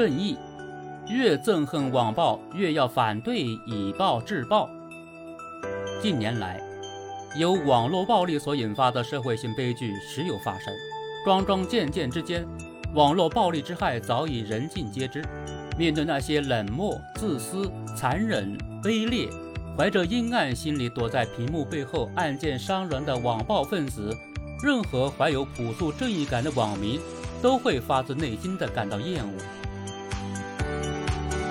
[0.00, 0.34] 正义。
[1.08, 4.66] 越憎恨网暴，越要反对以暴制暴。
[6.00, 6.58] 近年来，
[7.38, 10.72] 由网络暴力所引发的社会性悲剧时有发生。
[11.22, 12.46] 桩桩件件之间，
[12.94, 15.22] 网络暴力之害早已人尽皆知。
[15.76, 19.28] 面对那些冷漠、自私、残忍、卑劣，
[19.76, 24.16] 怀着阴暗心理躲在屏幕背后暗箭伤人的网暴分子，
[24.64, 26.98] 任何怀有朴素正义感的网民
[27.42, 29.34] 都会发自内心的感到厌恶。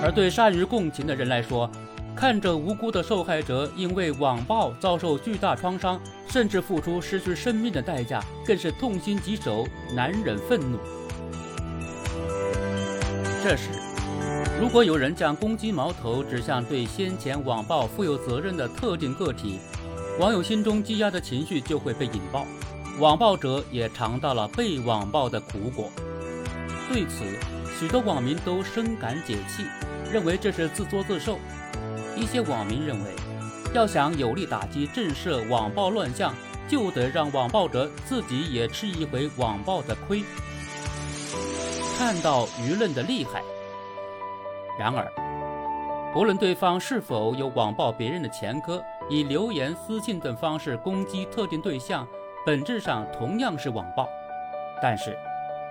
[0.02, 1.70] 而对善于共情的人来说，
[2.16, 10.78] 看着无辜的受害者因为网暴遭受巨大创伤，甚至付出失去生命的代价，更是痛心疾首，难忍愤怒。
[13.42, 13.70] 这时，
[14.60, 19.58] 如果有人将攻击矛头指向对先前网暴负有责任的特定个体，
[20.18, 22.46] 网友心中积压的情绪就会被引爆，
[22.98, 25.90] 网暴者也尝到了被网暴的苦果。
[26.92, 27.24] 对此，
[27.78, 29.64] 许多网民都深感解气。
[30.12, 31.38] 认为这是自作自受。
[32.16, 33.10] 一些网民认为，
[33.72, 36.34] 要想有力打击震慑网暴乱象，
[36.68, 40.24] 就得让网暴者自己也吃一回网暴的亏，
[41.96, 43.40] 看到舆论的厉害。
[44.76, 45.06] 然而，
[46.12, 52.04] 不论对方是否有网暴别人的前科，以留言、私信等方式攻击特定对象，
[52.44, 54.08] 本质上同样是网暴。
[54.82, 55.16] 但是，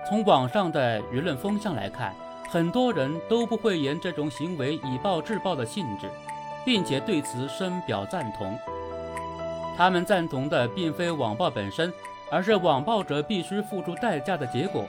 [0.08, 2.14] 从网上的舆论风向来看，
[2.48, 6.10] 很多人都不会言这种行为以暴制暴的性质，
[6.64, 8.58] 并且对此深表赞同。
[9.76, 11.92] 他们赞同的并非网暴本身，
[12.30, 14.84] 而是网暴者必须付出代价的结果。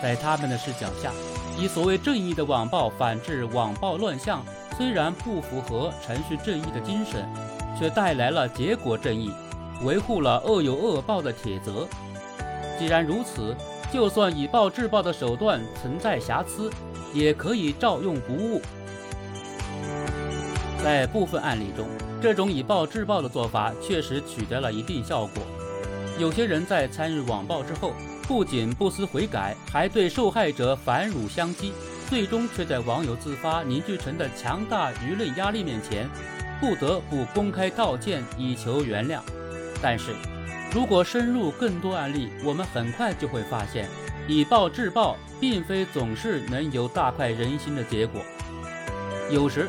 [0.00, 1.12] 在他们的视角下，
[1.58, 4.44] 以所谓正义的网暴反制网暴乱象，
[4.76, 7.28] 虽然不符合程序正义的精神，
[7.78, 9.32] 却带来了结果正义，
[9.84, 11.86] 维护了恶有恶报的铁则。
[12.78, 13.54] 既然如此，
[13.92, 16.70] 就算以暴制暴的手段存在瑕疵，
[17.12, 18.62] 也可以照用不误。
[20.82, 21.86] 在部分案例中，
[22.20, 25.42] 这种以暴制暴的做法确实取得了一定效果。
[26.18, 27.92] 有些人在参与网暴之后，
[28.26, 31.70] 不仅不思悔改，还对受害者反辱相讥，
[32.08, 36.08] 最终却在网友自发凝聚成的强大舆论压力面前，
[36.60, 39.20] 不得不公开道歉以求原谅。
[39.82, 40.14] 但是，
[40.74, 43.86] 如果深入更多案例，我们很快就会发现。
[44.26, 48.22] 以暴制暴，并非总是能有大快人心的结果。
[49.30, 49.68] 有时，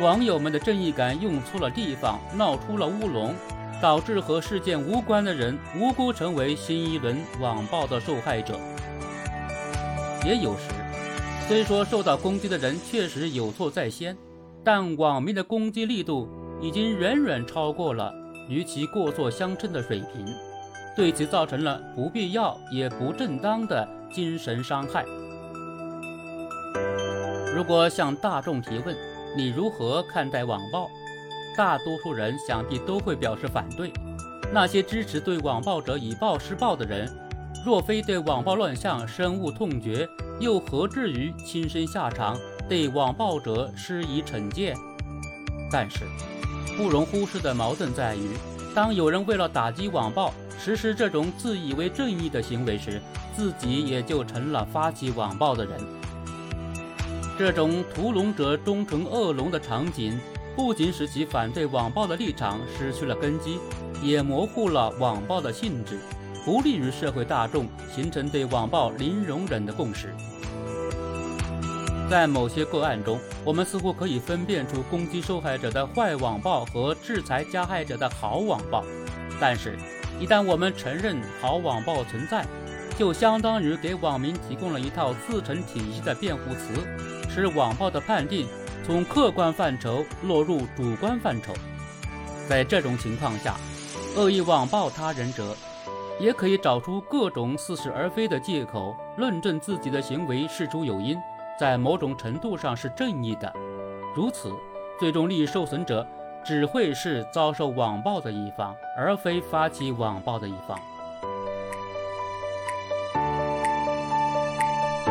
[0.00, 3.34] 网友们的正义感用错了地方，闹出了乌龙，
[3.82, 8.60] 导致和事件无关的人无辜成为新一轮网暴的受害者。
[10.24, 10.68] 也有时，
[11.48, 14.16] 虽说受到攻击的人确实有错在先，
[14.62, 16.28] 但网民的攻击力度
[16.60, 18.14] 已经远远超过了
[18.48, 20.26] 与其过错相称的水平。
[20.96, 25.04] 对其造成了不必要也不正当的精神伤害。
[27.54, 28.96] 如果向大众提问，
[29.36, 30.88] 你如何看待网暴？
[31.56, 33.92] 大多数人想必都会表示反对。
[34.52, 37.08] 那些支持对网暴者以暴施暴的人，
[37.64, 42.36] 若非对网暴乱象深恶痛绝，又何至于亲身下场
[42.68, 44.74] 对网暴者施以惩戒？
[45.72, 46.04] 但是，
[46.76, 48.30] 不容忽视的矛盾在于，
[48.74, 53.00] 当有人为了打击网暴，实施这种自以为正义的行为时，
[53.36, 55.72] 自己也就成了发起网暴的人。
[57.38, 60.18] 这种屠龙者终成恶龙的场景，
[60.56, 63.58] 不仅使其反对网暴的立场失去了根基，
[64.02, 65.98] 也模糊了网暴的性质，
[66.44, 70.12] 不利于社会大众形成对网暴零容忍的共识。
[72.14, 78.84] 在某些个案中，我们似乎可以分辨出攻击受害者的坏网暴和制裁加害者的好网暴，
[79.40, 79.76] 但是。
[80.20, 82.46] 一旦我们承认好网暴存在，
[82.96, 86.86] 就相当于给网民提供了一套自成体系的辩护词，
[87.28, 88.46] 使网暴的判定
[88.86, 91.52] 从客观范畴落入主观范畴。
[92.48, 93.56] 在这种情况下，
[94.14, 95.56] 恶意网暴他人者，
[96.20, 101.18] 也可以找出各种似是而非的借口，论证自己的行为事出有因，
[101.58, 103.52] 在某种程度上是正义的。
[104.14, 104.52] 如此，
[104.98, 106.06] 最终利益受损者。
[106.46, 110.78] 只会是遭受网暴的一方，而非发起网暴的一方。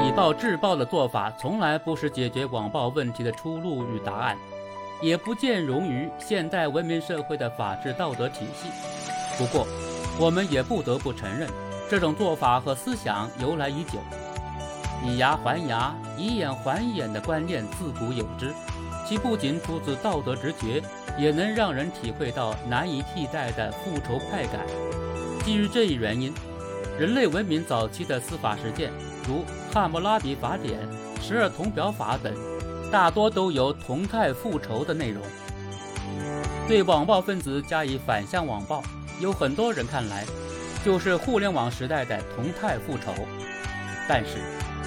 [0.06, 4.38] 以暴制暴的做法，从来不是解决网暴问题的出路与答案，
[5.02, 8.70] 也不见容于现代文明社会的法治道德体系。
[9.36, 9.66] 不过，
[10.20, 11.50] 我们也不得不承认，
[11.90, 13.98] 这种做法和思想由来已久，
[15.04, 18.54] 以牙还牙、以眼还眼的观念自古有之。
[19.06, 20.82] 其不仅出自道德直觉，
[21.20, 24.66] 也能让人体会到难以替代的复仇快感。
[25.44, 26.34] 基于这一原因，
[26.98, 28.94] 人类文明早期的司法实践，
[29.28, 29.40] 如
[29.74, 30.80] 《汉谟拉比法典》
[31.22, 32.34] 十二铜表法等，
[32.90, 35.22] 大多都有同态复仇的内容。
[36.66, 38.82] 对网暴分子加以反向网暴，
[39.20, 40.24] 有很多人看来
[40.86, 43.14] 就是互联网时代的同态复仇。
[44.08, 44.38] 但是，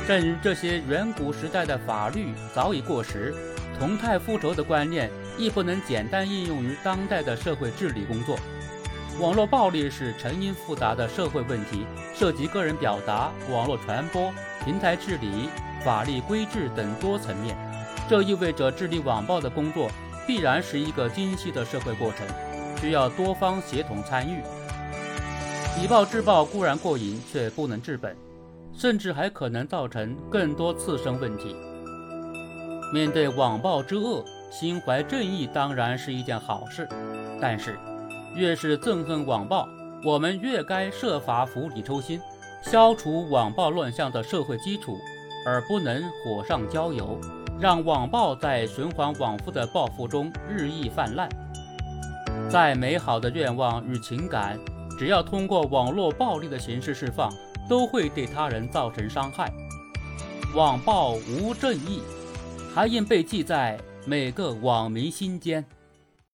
[0.07, 3.35] 正如这些远古时代的法律早已过时，
[3.77, 8.39] 同态复仇的观念亦不能简单应用于当代的社会治理工作。
[9.19, 14.33] 网络暴力是成因复杂的社会问题，涉及个人表达、网络传播、
[14.65, 15.49] 平台治理、
[15.85, 17.57] 法律规制等多层面。
[18.09, 19.91] 这意味着治理网暴的工作
[20.25, 22.25] 必然是一个精细的社会过程，
[22.81, 24.41] 需要多方协同参与。
[25.83, 28.17] 以暴制暴固然过瘾，却不能治本，
[28.77, 31.57] 甚至还可能造成更多次生问题。
[32.93, 36.87] 面对网暴之恶，心怀正义当然是一件好事，
[37.41, 37.77] 但是。
[38.35, 39.67] 越是憎恨网暴，
[40.05, 42.21] 我们越该设法釜底抽薪，
[42.61, 44.99] 消除网暴乱象的社会基础，
[45.47, 47.19] 而不能火上浇油，
[47.59, 51.27] 让网暴在循环往复的报复中日益泛滥。
[52.51, 54.59] 再美好的愿望与情感，
[54.99, 57.33] 只要通过网络暴力的形式释放，
[57.69, 59.53] 都会对他人造成伤害。
[60.55, 62.01] 网暴无正义，
[62.75, 65.65] 还应被记在每个网民心间。